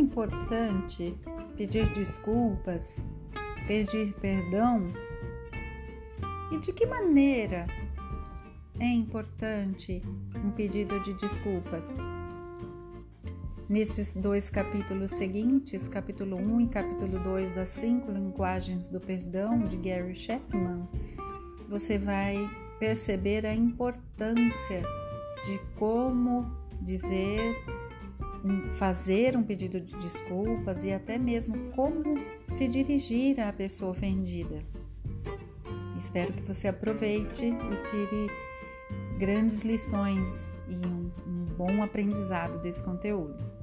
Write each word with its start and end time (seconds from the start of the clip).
importante 0.00 1.14
pedir 1.56 1.92
desculpas, 1.92 3.06
pedir 3.66 4.12
perdão? 4.14 4.86
E 6.50 6.58
de 6.58 6.72
que 6.72 6.86
maneira 6.86 7.66
é 8.80 8.86
importante 8.86 10.02
um 10.44 10.50
pedido 10.50 10.98
de 11.00 11.14
desculpas? 11.14 12.00
Nesses 13.68 14.16
dois 14.16 14.50
capítulos 14.50 15.12
seguintes, 15.12 15.86
capítulo 15.86 16.36
1 16.36 16.60
e 16.62 16.66
capítulo 16.66 17.20
2 17.20 17.52
das 17.52 17.68
cinco 17.68 18.10
linguagens 18.10 18.88
do 18.88 18.98
perdão 18.98 19.60
de 19.60 19.76
Gary 19.76 20.16
Chapman, 20.16 20.88
você 21.68 21.96
vai 21.96 22.36
perceber 22.80 23.46
a 23.46 23.54
importância 23.54 24.82
de 25.44 25.60
como 25.76 26.50
dizer, 26.82 27.54
fazer 28.72 29.36
um 29.36 29.42
pedido 29.42 29.80
de 29.80 29.94
desculpas 29.96 30.84
e 30.84 30.92
até 30.92 31.18
mesmo 31.18 31.70
como 31.72 32.14
se 32.46 32.68
dirigir 32.68 33.40
à 33.40 33.52
pessoa 33.52 33.92
ofendida. 33.92 34.62
Espero 35.98 36.32
que 36.32 36.42
você 36.42 36.68
aproveite 36.68 37.44
e 37.44 37.82
tire 37.82 38.26
grandes 39.18 39.62
lições 39.62 40.50
e 40.66 40.74
um, 40.86 41.10
um 41.26 41.44
bom 41.56 41.82
aprendizado 41.82 42.58
desse 42.60 42.82
conteúdo. 42.82 43.59